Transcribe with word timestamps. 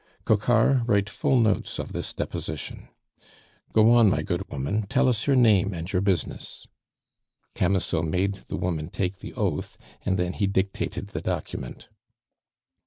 "Coquart, 0.25 0.81
write 0.87 1.11
full 1.11 1.39
notes 1.39 1.77
of 1.77 1.91
this 1.93 2.11
deposition. 2.11 2.89
Go 3.71 3.91
on, 3.93 4.09
my 4.09 4.23
good 4.23 4.49
woman; 4.49 4.87
tell 4.87 5.07
us 5.07 5.27
your 5.27 5.35
name 5.35 5.75
and 5.75 5.93
your 5.93 6.01
business." 6.01 6.65
Camusot 7.53 8.01
made 8.05 8.33
the 8.49 8.57
woman 8.57 8.89
take 8.89 9.19
the 9.19 9.35
oath, 9.35 9.77
and 10.03 10.17
then 10.17 10.33
he 10.33 10.47
dictated 10.47 11.09
the 11.09 11.21
document. 11.21 11.87